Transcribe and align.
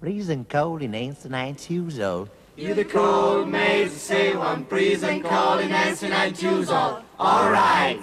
Freezing 0.00 0.46
cold 0.46 0.80
in 0.80 0.92
Nancy 0.92 1.28
Nine 1.28 1.54
Shoes 1.54 2.00
old. 2.00 2.30
You 2.56 2.72
the 2.72 2.82
cold 2.82 3.46
maid 3.46 3.90
say 3.90 4.34
one 4.34 4.64
freezing 4.64 5.22
cold 5.22 5.60
in 5.60 5.68
Nancy 5.68 6.08
Nine 6.08 6.32
Shoes 6.32 6.70
old. 6.70 7.02
All 7.18 7.50
right. 7.50 7.98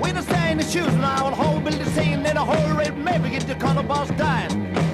When 0.00 0.16
I 0.16 0.20
stay 0.22 0.50
in 0.50 0.58
the 0.58 0.64
shoes 0.64 0.92
now, 0.96 1.26
I'll 1.26 1.34
hold 1.36 1.62
build 1.62 1.76
the 1.76 1.88
scene 1.92 2.26
in 2.26 2.36
a 2.36 2.44
whole 2.44 2.76
red 2.76 2.98
maybe 2.98 3.30
get 3.30 3.46
the 3.46 3.54
color 3.54 3.84
boss 3.84 4.08
dying. 4.18 4.89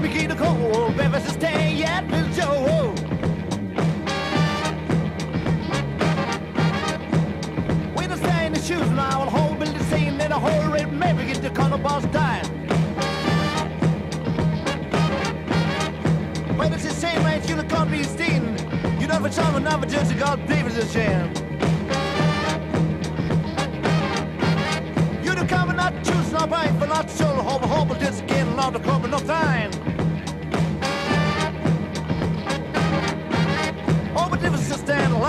Begin 0.00 0.30
to 0.30 0.34
cold, 0.34 0.96
baby, 0.96 1.12
to 1.12 1.30
stay 1.30 1.82
at 1.82 2.08
the 2.08 2.22
Joe. 2.34 2.94
When 7.94 8.10
I 8.10 8.16
stay 8.16 8.46
in 8.46 8.52
the 8.54 8.60
shoes 8.60 8.90
now, 8.90 9.22
I'll 9.22 9.30
hold 9.30 9.58
build 9.58 9.76
the 9.76 9.84
scene 9.84 10.20
in 10.20 10.32
a 10.32 10.38
whole 10.38 10.72
red 10.72 10.92
maybe 10.92 11.26
get 11.26 11.42
the 11.42 11.50
color 11.50 11.76
boss 11.76 12.04
dying. 12.06 12.46
When 16.56 16.72
it's 16.72 16.84
the 16.84 16.94
same 16.94 17.22
range, 17.24 17.48
you 17.48 17.56
can't 17.56 17.90
be 17.90 18.02
seen. 18.02 18.56
You 19.00 19.06
know, 19.06 19.20
for 19.20 19.30
some 19.30 19.56
another 19.56 19.86
just 19.86 20.16
God, 20.18 20.46
David's 20.46 20.78
a 20.78 20.86
shame. 20.88 21.28
You 25.22 25.34
don't 25.34 25.48
come 25.48 25.68
and 25.68 25.76
not 25.76 25.92
choose, 26.04 26.32
not 26.32 26.48
buying 26.48 26.78
for 26.78 26.86
not 26.86 27.10
sure, 27.10 27.26
hope, 27.26 27.62
hope, 27.62 27.98
just 28.00 28.26
get 28.26 28.46
along 28.46 28.72
the 28.72 28.80
cover, 28.80 29.08
no 29.08 29.18
time. 29.18 29.79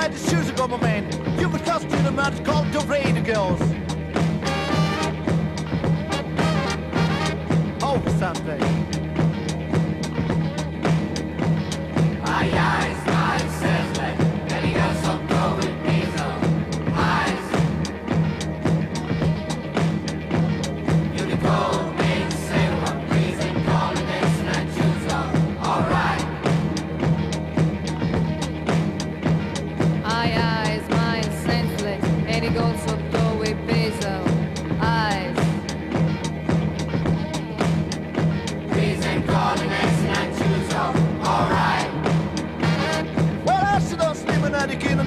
Light 0.01 0.11
the 0.13 0.29
shoes 0.31 0.47
and 0.49 0.57
go, 0.57 0.67
my 0.67 0.77
man. 0.77 1.03
You 1.39 1.47
could 1.47 1.63
cost 1.63 1.83
you 1.83 2.01
the 2.01 2.11
it's 2.31 2.39
called 2.39 2.71
the 2.73 2.79
radio 2.87 3.23
girls. 3.23 3.61
Oh, 7.83 8.01
something. 8.17 8.61
Ay, 12.25 12.49
ay, 12.53 13.00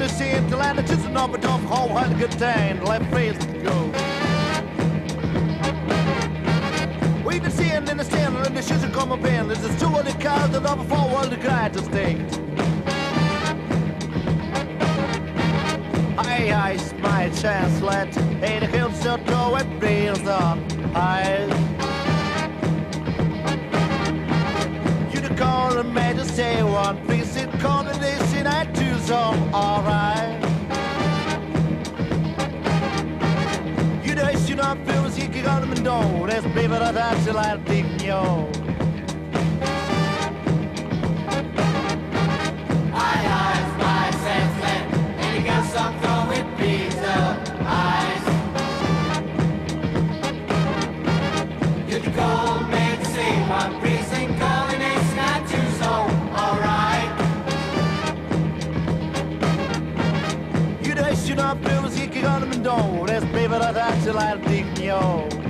the 0.09 0.13
of 0.13 0.19
the 0.19 0.25
scene 0.25 0.49
till 0.51 0.61
I 0.61 0.83
just 0.83 1.07
an 1.07 1.17
up 1.17 1.35
and 1.35 1.45
off 1.45 1.63
whole 1.63 1.89
had 1.97 2.13
a 2.13 2.15
good 2.15 2.33
time. 2.33 2.79
The 2.81 2.85
left 2.85 3.11
face 3.13 3.39
to 3.39 3.47
go. 3.63 3.85
We 7.25 7.41
can 7.41 7.51
see 7.51 7.71
and 7.71 7.89
understand 7.89 8.37
and 8.37 8.57
the 8.57 8.63
shoes 8.63 8.85
are 8.85 8.91
coming 8.91 9.25
in. 9.27 9.49
There's 9.49 9.63
just 9.63 9.81
two 9.81 9.87
other 9.87 10.13
cars 10.13 10.51
that 10.51 10.63
have 10.63 10.81
a 10.81 10.85
forward 10.85 11.31
the 11.31 11.37
guy 11.37 11.69
to 11.71 11.83
stay. 11.85 12.17
Aye, 16.19 16.53
aye, 16.53 16.79
my 17.01 17.31
chance, 17.31 17.81
let 17.81 18.15
Hey, 18.43 18.59
the 18.59 18.67
hills 18.67 19.03
don't 19.03 19.27
go 19.27 19.55
and 19.57 19.81
feels 19.81 20.27
on. 20.29 20.65
Aye. 20.95 21.49
You 25.13 25.21
the 25.21 25.35
call 25.35 25.79
and 25.79 25.95
made 25.95 26.17
to 26.17 26.25
say 26.25 26.63
one 26.63 27.07
piece 27.07 27.37
in 27.37 27.51
combination 27.59 28.24
I 28.24 28.24
some 29.01 29.55
alright. 29.55 30.41
You 34.05 34.15
know 34.15 34.29
you 34.49 34.55
not 34.57 34.79
feel 34.87 35.05
as 35.05 35.19
you 35.19 35.29
can 35.29 35.47
on 35.47 35.69
them 35.69 35.83
know 35.83 36.27
that's 36.27 36.47
baby 36.47 36.69
that 36.69 36.97
I 36.97 37.25
shall 37.25 37.39
I 37.39 37.57
think 37.65 38.03
yo. 38.03 38.51
You 61.35 61.39
know 61.39 61.47
you 61.49 61.55
not 61.55 61.65
feel 61.65 61.85
as 61.87 61.99
you 61.99 62.07
can 62.07 62.27
on 62.27 62.41
them 62.43 62.53
know 64.87 65.44